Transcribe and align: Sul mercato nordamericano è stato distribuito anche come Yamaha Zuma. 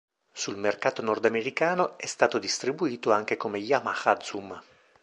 Sul 0.33 0.57
mercato 0.57 1.03
nordamericano 1.03 1.95
è 1.99 2.07
stato 2.07 2.39
distribuito 2.39 3.11
anche 3.11 3.37
come 3.37 3.59
Yamaha 3.59 4.19
Zuma. 4.19 4.59